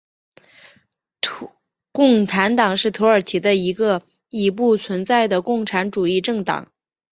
[1.91, 6.71] 共产党是土耳其的一个已不存在的共产主义政党。